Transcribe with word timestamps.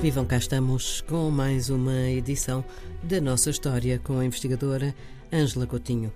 Vivam, 0.00 0.26
cá 0.26 0.36
estamos 0.36 1.00
com 1.00 1.30
mais 1.30 1.70
uma 1.70 2.08
edição 2.10 2.62
da 3.02 3.20
nossa 3.20 3.48
história 3.50 3.98
com 3.98 4.18
a 4.18 4.24
investigadora 4.24 4.94
Ângela 5.32 5.66
Coutinho. 5.66 6.12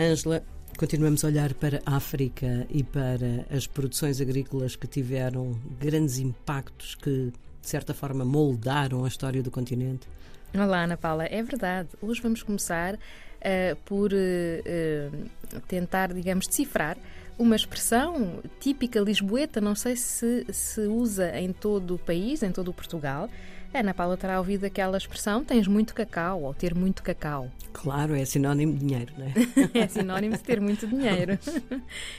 Ângela, 0.00 0.42
continuamos 0.78 1.24
a 1.24 1.28
olhar 1.28 1.52
para 1.54 1.80
a 1.84 1.96
África 1.96 2.66
e 2.70 2.82
para 2.82 3.46
as 3.50 3.66
produções 3.66 4.20
agrícolas 4.20 4.76
que 4.76 4.86
tiveram 4.86 5.52
grandes 5.78 6.18
impactos 6.18 6.94
que, 6.94 7.30
de 7.60 7.68
certa 7.68 7.92
forma, 7.92 8.24
moldaram 8.24 9.04
a 9.04 9.08
história 9.08 9.42
do 9.42 9.50
continente. 9.50 10.08
Olá, 10.54 10.84
Ana 10.84 10.96
Paula. 10.96 11.26
É 11.26 11.42
verdade. 11.42 11.90
Hoje 12.00 12.22
vamos 12.22 12.42
começar 12.42 12.98
uh, 13.38 13.76
por 13.84 14.12
uh, 14.12 15.60
tentar, 15.66 16.12
digamos, 16.12 16.46
decifrar 16.46 16.96
uma 17.38 17.54
expressão 17.54 18.40
típica 18.58 19.00
lisboeta, 19.00 19.60
não 19.60 19.74
sei 19.74 19.94
se 19.96 20.44
se 20.50 20.80
usa 20.82 21.38
em 21.38 21.52
todo 21.52 21.94
o 21.94 21.98
país, 21.98 22.42
em 22.42 22.50
todo 22.50 22.68
o 22.68 22.74
Portugal. 22.74 23.30
Ana 23.72 23.92
Paula 23.92 24.16
terá 24.16 24.38
ouvido 24.38 24.64
aquela 24.64 24.96
expressão: 24.96 25.44
tens 25.44 25.68
muito 25.68 25.94
cacau 25.94 26.42
ou 26.42 26.54
ter 26.54 26.74
muito 26.74 27.02
cacau. 27.02 27.50
Claro, 27.72 28.14
é 28.14 28.24
sinónimo 28.24 28.72
de 28.72 28.80
dinheiro, 28.80 29.12
não 29.16 29.26
é? 29.26 29.32
é 29.84 29.88
sinónimo 29.88 30.36
de 30.36 30.42
ter 30.42 30.60
muito 30.60 30.86
dinheiro. 30.86 31.38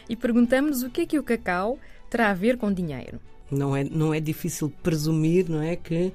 e 0.08 0.16
perguntamos 0.16 0.84
o 0.84 0.90
que 0.90 1.02
é 1.02 1.06
que 1.06 1.20
o 1.20 1.24
cacau 1.24 1.78
terá 2.10 2.30
a 2.30 2.34
ver 2.34 2.58
com 2.58 2.72
dinheiro. 2.72 3.20
Não 3.52 3.76
é, 3.76 3.84
não 3.84 4.14
é 4.14 4.20
difícil 4.20 4.72
presumir, 4.84 5.50
não 5.50 5.62
é, 5.62 5.76
que 5.76 6.14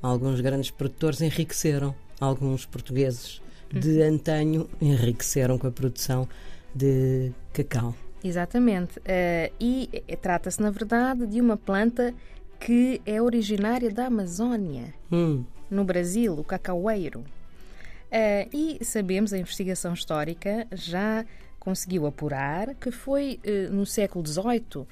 alguns 0.00 0.40
grandes 0.40 0.70
produtores 0.70 1.20
enriqueceram, 1.20 1.94
alguns 2.20 2.64
portugueses 2.64 3.42
de 3.72 4.00
uhum. 4.00 4.14
antanho 4.14 4.70
enriqueceram 4.80 5.58
com 5.58 5.66
a 5.66 5.72
produção 5.72 6.28
de 6.74 7.32
cacau. 7.52 7.94
Exatamente. 8.22 8.98
Uh, 8.98 9.52
e 9.60 9.88
trata-se, 10.20 10.60
na 10.60 10.70
verdade, 10.70 11.26
de 11.26 11.40
uma 11.40 11.56
planta 11.56 12.14
que 12.58 13.00
é 13.06 13.20
originária 13.20 13.90
da 13.90 14.06
Amazónia, 14.06 14.94
hum. 15.12 15.44
no 15.70 15.84
Brasil, 15.84 16.32
o 16.32 16.44
cacaueiro. 16.44 17.20
Uh, 17.20 18.48
e 18.52 18.84
sabemos, 18.84 19.32
a 19.32 19.38
investigação 19.38 19.92
histórica 19.92 20.66
já 20.72 21.24
conseguiu 21.58 22.06
apurar 22.06 22.74
que 22.76 22.90
foi 22.90 23.40
uh, 23.44 23.72
no 23.72 23.84
século 23.84 24.26
XVIII 24.26 24.86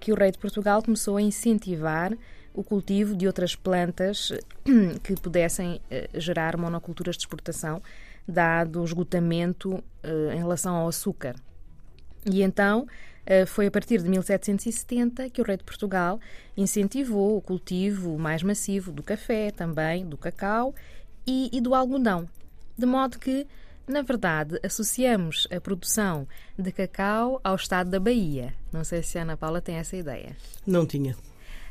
que 0.00 0.12
o 0.12 0.14
rei 0.14 0.30
de 0.30 0.38
Portugal 0.38 0.82
começou 0.82 1.16
a 1.16 1.22
incentivar 1.22 2.16
o 2.54 2.62
cultivo 2.62 3.16
de 3.16 3.26
outras 3.26 3.56
plantas 3.56 4.32
que 5.02 5.14
pudessem 5.14 5.80
gerar 6.14 6.56
monoculturas 6.56 7.16
de 7.16 7.22
exportação, 7.22 7.82
dado 8.28 8.80
o 8.80 8.84
esgotamento 8.84 9.82
em 10.32 10.36
relação 10.36 10.76
ao 10.76 10.88
açúcar. 10.88 11.34
E 12.24 12.42
então 12.42 12.86
eh, 13.30 13.44
foi 13.44 13.66
a 13.66 13.70
partir 13.70 14.02
de 14.02 14.08
1770 14.08 15.28
que 15.28 15.42
o 15.42 15.44
rei 15.44 15.58
de 15.58 15.64
Portugal 15.64 16.18
incentivou 16.56 17.36
o 17.36 17.42
cultivo 17.42 18.18
mais 18.18 18.42
massivo 18.42 18.90
do 18.90 19.02
café, 19.02 19.50
também 19.50 20.06
do 20.06 20.16
cacau 20.16 20.74
e, 21.26 21.50
e 21.52 21.60
do 21.60 21.74
algodão. 21.74 22.26
De 22.76 22.86
modo 22.86 23.18
que, 23.18 23.46
na 23.86 24.00
verdade, 24.00 24.58
associamos 24.64 25.46
a 25.50 25.60
produção 25.60 26.26
de 26.58 26.72
cacau 26.72 27.38
ao 27.44 27.54
estado 27.54 27.90
da 27.90 28.00
Bahia. 28.00 28.54
Não 28.72 28.82
sei 28.82 29.02
se 29.02 29.18
a 29.18 29.22
Ana 29.22 29.36
Paula 29.36 29.60
tem 29.60 29.74
essa 29.74 29.94
ideia. 29.94 30.34
Não 30.66 30.86
tinha. 30.86 31.14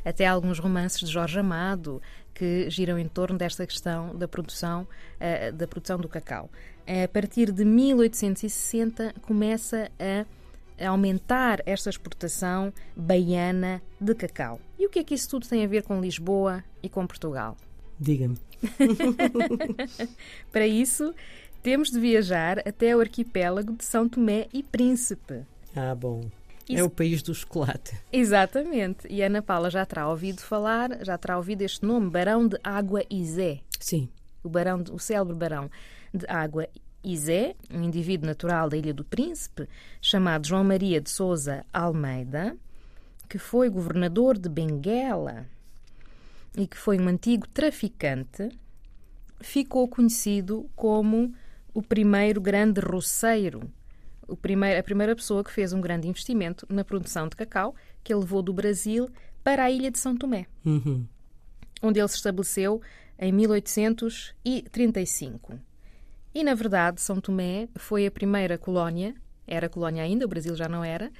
Até 0.04 0.26
alguns 0.26 0.58
romances 0.58 1.00
de 1.00 1.12
Jorge 1.12 1.38
Amado 1.38 2.00
que 2.34 2.70
giram 2.70 2.98
em 2.98 3.08
torno 3.08 3.36
desta 3.36 3.66
questão 3.66 4.14
da 4.14 4.28
produção, 4.28 4.86
uh, 5.16 5.52
da 5.52 5.66
produção 5.66 5.98
do 5.98 6.08
cacau. 6.08 6.50
A 6.86 7.06
partir 7.08 7.52
de 7.52 7.64
1860 7.64 9.14
começa 9.20 9.90
a 9.98 10.88
aumentar 10.88 11.60
esta 11.66 11.90
exportação 11.90 12.72
baiana 12.96 13.82
de 14.00 14.14
cacau. 14.14 14.60
E 14.78 14.86
o 14.86 14.88
que 14.88 15.00
é 15.00 15.04
que 15.04 15.14
isso 15.14 15.28
tudo 15.28 15.46
tem 15.46 15.64
a 15.64 15.68
ver 15.68 15.82
com 15.82 16.00
Lisboa 16.00 16.64
e 16.82 16.88
com 16.88 17.06
Portugal? 17.06 17.56
Diga-me. 18.00 18.38
Para 20.52 20.66
isso, 20.66 21.14
temos 21.62 21.90
de 21.90 21.98
viajar 21.98 22.60
até 22.60 22.96
o 22.96 23.00
arquipélago 23.00 23.72
de 23.72 23.84
São 23.84 24.08
Tomé 24.08 24.46
e 24.52 24.62
Príncipe. 24.62 25.42
Ah, 25.74 25.94
bom. 25.94 26.22
Isso... 26.68 26.80
É 26.80 26.84
o 26.84 26.90
país 26.90 27.22
do 27.22 27.34
chocolate. 27.34 27.98
Exatamente. 28.12 29.06
E 29.08 29.22
a 29.22 29.26
Ana 29.26 29.40
Paula 29.42 29.70
já 29.70 29.86
terá 29.86 30.08
ouvido 30.08 30.40
falar, 30.40 31.04
já 31.04 31.16
terá 31.16 31.36
ouvido 31.36 31.62
este 31.62 31.84
nome, 31.84 32.10
Barão 32.10 32.46
de 32.46 32.58
Água 32.62 33.02
Izé. 33.10 33.60
Sim. 33.80 34.08
O, 34.42 34.48
barão, 34.48 34.84
o 34.92 34.98
célebre 34.98 35.34
Barão 35.34 35.70
de 36.12 36.26
Água 36.28 36.68
Izé, 37.02 37.54
um 37.70 37.82
indivíduo 37.82 38.26
natural 38.26 38.68
da 38.68 38.76
Ilha 38.76 38.92
do 38.92 39.04
Príncipe, 39.04 39.68
chamado 40.00 40.46
João 40.46 40.64
Maria 40.64 41.00
de 41.00 41.10
Souza 41.10 41.64
Almeida, 41.72 42.56
que 43.28 43.38
foi 43.38 43.68
governador 43.68 44.38
de 44.38 44.48
Benguela 44.48 45.46
e 46.56 46.66
que 46.66 46.76
foi 46.76 46.98
um 46.98 47.08
antigo 47.08 47.46
traficante, 47.48 48.48
ficou 49.40 49.86
conhecido 49.86 50.68
como 50.74 51.32
o 51.72 51.82
primeiro 51.82 52.40
grande 52.40 52.80
roceiro, 52.80 53.70
primeiro, 54.36 54.78
a 54.78 54.82
primeira 54.82 55.16
pessoa 55.16 55.42
que 55.42 55.52
fez 55.52 55.72
um 55.72 55.80
grande 55.80 56.06
investimento 56.08 56.66
na 56.68 56.84
produção 56.84 57.28
de 57.28 57.36
cacau, 57.36 57.74
que 58.02 58.12
ele 58.12 58.20
levou 58.20 58.42
do 58.42 58.52
Brasil 58.52 59.08
para 59.42 59.64
a 59.64 59.70
ilha 59.70 59.90
de 59.90 59.98
São 59.98 60.14
Tomé, 60.16 60.46
uhum. 60.64 61.06
onde 61.82 61.98
ele 61.98 62.08
se 62.08 62.16
estabeleceu 62.16 62.80
em 63.18 63.32
1835. 63.32 65.58
E, 66.34 66.44
na 66.44 66.54
verdade, 66.54 67.00
São 67.00 67.20
Tomé 67.20 67.68
foi 67.76 68.06
a 68.06 68.10
primeira 68.10 68.58
colónia, 68.58 69.14
era 69.46 69.68
colónia 69.68 70.02
ainda, 70.02 70.24
o 70.24 70.28
Brasil 70.28 70.54
já 70.54 70.68
não 70.68 70.84
era, 70.84 71.10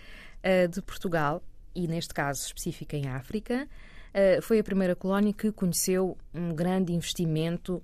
eh, 0.43 0.69
de 0.69 0.83
Portugal, 0.83 1.43
e 1.75 1.89
neste 1.89 2.13
caso 2.13 2.45
específico 2.45 2.95
em 2.95 3.09
África, 3.09 3.67
eh, 4.13 4.41
foi 4.41 4.59
a 4.59 4.65
primeira 4.65 4.95
colónia 4.95 5.33
que 5.33 5.51
conheceu 5.51 6.17
um 6.35 6.55
grande 6.55 6.93
investimento 6.93 7.83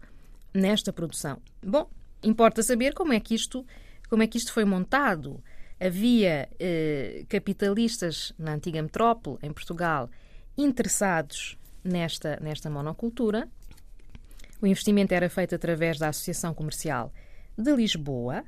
nesta 0.53 0.93
produção. 0.93 1.41
Bom, 1.63 1.89
importa 2.23 2.63
saber 2.63 2.95
como 2.95 3.13
é 3.13 3.21
que 3.21 3.35
isto, 3.35 3.65
como 4.09 4.23
é 4.23 4.27
que 4.27 4.39
isto 4.39 4.53
foi 4.53 4.65
montado. 4.65 5.43
Havia 5.81 6.49
eh, 6.59 7.25
capitalistas 7.29 8.33
na 8.39 8.55
antiga 8.55 8.81
metrópole, 8.81 9.39
em 9.43 9.53
Portugal, 9.53 10.09
interessados 10.57 11.59
nesta, 11.83 12.39
nesta 12.41 12.71
monocultura. 12.71 13.49
O 14.63 14.67
investimento 14.67 15.13
era 15.13 15.29
feito 15.29 15.55
através 15.55 15.99
da 15.99 16.09
Associação 16.09 16.55
Comercial 16.55 17.13
de 17.57 17.75
Lisboa. 17.75 18.45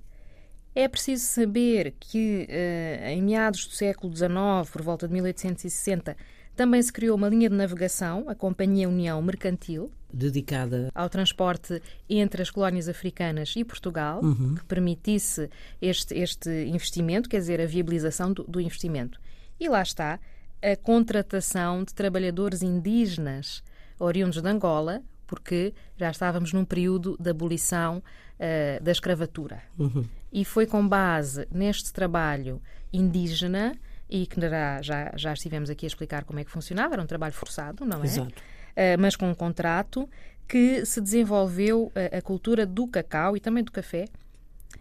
É 0.75 0.89
preciso 0.89 1.25
saber 1.25 1.95
que, 1.99 2.47
uh, 2.49 3.09
em 3.09 3.23
meados 3.23 3.67
do 3.67 3.73
século 3.73 4.15
XIX, 4.15 4.71
por 4.71 4.83
volta 4.83 5.07
de 5.07 5.15
1860, 5.15 6.17
também 6.55 6.83
se 6.83 6.93
criou 6.93 7.17
uma 7.17 7.29
linha 7.29 7.49
de 7.49 7.57
navegação, 7.57 8.25
a 8.29 8.35
Companhia 8.35 8.89
União 8.89 9.21
Mercantil, 9.23 9.91
dedicada 10.17 10.91
ao 10.95 11.09
transporte 11.09 11.83
entre 12.09 12.43
as 12.43 12.51
colónias 12.51 12.89
africanas 12.89 13.55
e 13.57 13.65
Portugal, 13.65 14.21
uhum. 14.23 14.55
que 14.55 14.65
permitisse 14.65 15.51
este, 15.81 16.15
este 16.15 16.51
investimento, 16.67 17.29
quer 17.29 17.39
dizer, 17.39 17.61
a 17.61 17.67
viabilização 17.67 18.33
do, 18.33 18.45
do 18.45 18.61
investimento. 18.61 19.21
E 19.61 19.69
lá 19.69 19.83
está 19.83 20.19
a 20.63 20.77
contratação 20.77 21.85
de 21.85 21.95
trabalhadores 21.95 22.63
indígenas 22.63 23.63
oriundos 23.99 24.41
de 24.41 24.49
Angola, 24.49 25.03
porque 25.27 25.75
já 25.97 26.11
estávamos 26.11 26.53
num 26.53 26.65
período 26.65 27.17
de 27.21 27.31
abolição 27.31 27.99
uh, 27.99 28.83
da 28.83 28.93
escravatura. 28.93 29.63
Uhum. 29.79 30.05
E 30.33 30.45
foi 30.45 30.67
com 30.67 30.87
base 30.87 31.47
neste 31.51 31.93
trabalho 31.93 32.61
indígena, 32.93 33.75
e 34.09 34.27
que 34.27 34.41
já, 34.83 35.13
já 35.17 35.33
estivemos 35.33 35.69
aqui 35.69 35.85
a 35.85 35.89
explicar 35.89 36.25
como 36.25 36.39
é 36.39 36.45
que 36.45 36.51
funcionava, 36.51 36.95
era 36.95 37.03
um 37.03 37.07
trabalho 37.07 37.35
forçado, 37.35 37.85
não 37.85 38.03
é? 38.03 38.07
Exato. 38.07 38.43
Uh, 38.77 39.01
mas 39.01 39.17
com 39.17 39.31
um 39.31 39.35
contrato, 39.35 40.09
que 40.47 40.85
se 40.85 41.01
desenvolveu 41.01 41.91
a, 41.95 42.19
a 42.19 42.23
cultura 42.23 42.67
do 42.67 42.87
cacau 42.87 43.37
e 43.37 43.41
também 43.41 43.65
do 43.65 43.73
café 43.73 44.07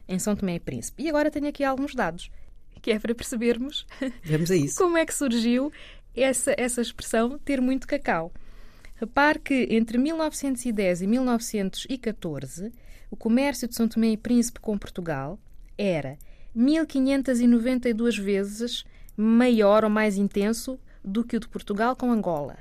em 0.07 0.19
São 0.19 0.35
Tomé 0.35 0.55
e 0.55 0.59
Príncipe. 0.59 1.03
E 1.03 1.09
agora 1.09 1.31
tenho 1.31 1.47
aqui 1.47 1.63
alguns 1.63 1.95
dados, 1.95 2.29
que 2.81 2.91
é 2.91 2.99
para 2.99 3.15
percebermos 3.15 3.85
Vamos 4.23 4.51
a 4.51 4.55
isso. 4.55 4.77
como 4.77 4.97
é 4.97 5.05
que 5.05 5.13
surgiu 5.13 5.71
essa, 6.15 6.53
essa 6.57 6.81
expressão 6.81 7.37
ter 7.39 7.59
muito 7.59 7.87
cacau. 7.87 8.31
Repare 8.95 9.39
que 9.39 9.67
entre 9.71 9.97
1910 9.97 11.01
e 11.01 11.07
1914 11.07 12.71
o 13.11 13.15
comércio 13.15 13.67
de 13.67 13.75
São 13.75 13.87
Tomé 13.87 14.09
e 14.09 14.17
Príncipe 14.17 14.59
com 14.59 14.77
Portugal 14.77 15.39
era 15.77 16.17
1592 16.53 18.17
vezes 18.17 18.85
maior 19.17 19.83
ou 19.83 19.89
mais 19.89 20.17
intenso 20.17 20.79
do 21.03 21.23
que 21.23 21.35
o 21.35 21.39
de 21.39 21.47
Portugal 21.47 21.95
com 21.95 22.11
Angola. 22.11 22.57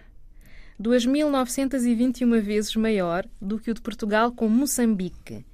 2.921 0.80 2.40
vezes 2.40 2.74
maior 2.76 3.26
do 3.40 3.58
que 3.58 3.70
o 3.70 3.74
de 3.74 3.80
Portugal 3.80 4.32
com 4.32 4.48
Moçambique 4.48 5.44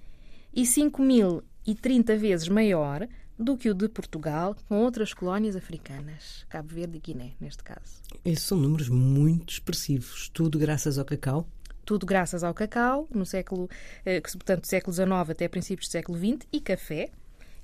e 0.52 0.62
5.030 0.62 2.16
vezes 2.16 2.48
maior 2.48 3.06
do 3.38 3.56
que 3.56 3.70
o 3.70 3.74
de 3.74 3.88
Portugal 3.88 4.56
com 4.68 4.78
outras 4.78 5.14
colónias 5.14 5.56
africanas, 5.56 6.44
Cabo 6.48 6.68
Verde 6.74 6.98
e 6.98 7.00
Guiné, 7.00 7.32
neste 7.40 7.62
caso. 7.62 8.02
Esses 8.24 8.44
são 8.44 8.58
números 8.58 8.88
muito 8.88 9.52
expressivos, 9.54 10.28
tudo 10.32 10.58
graças 10.58 10.98
ao 10.98 11.04
cacau? 11.04 11.46
tudo 11.90 12.06
graças 12.06 12.44
ao 12.44 12.54
cacau, 12.54 13.08
no 13.12 13.26
século, 13.26 13.68
eh, 14.06 14.20
portanto, 14.20 14.60
do 14.60 14.66
século 14.68 14.94
XIX 14.94 15.10
até 15.28 15.48
princípios 15.48 15.88
do 15.88 15.90
século 15.90 16.16
XX, 16.16 16.46
e 16.52 16.60
café. 16.60 17.10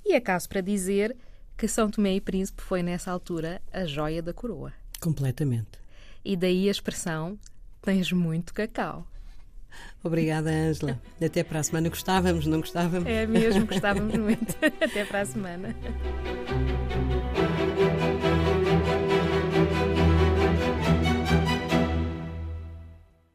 E 0.05 0.13
é 0.13 0.19
caso 0.19 0.49
para 0.49 0.59
dizer 0.59 1.15
que 1.57 1.65
São 1.65 1.89
Tomé 1.89 2.15
e 2.15 2.19
Príncipe 2.19 2.61
foi, 2.61 2.83
nessa 2.83 3.09
altura, 3.09 3.61
a 3.71 3.85
joia 3.85 4.21
da 4.21 4.33
coroa. 4.33 4.73
Completamente. 4.99 5.79
E 6.27 6.35
daí 6.35 6.67
a 6.67 6.71
expressão 6.71 7.39
tens 7.81 8.11
muito 8.11 8.53
cacau. 8.53 9.07
Obrigada, 10.03 10.49
Ângela. 10.49 11.01
Até 11.23 11.41
para 11.41 11.59
a 11.59 11.63
semana. 11.63 11.87
Gostávamos, 11.87 12.45
não 12.45 12.59
gostávamos? 12.59 13.07
É 13.07 13.25
mesmo, 13.25 13.65
gostávamos 13.65 14.13
muito. 14.13 14.53
Até 14.83 15.05
para 15.05 15.21
a 15.21 15.25
semana. 15.25 15.73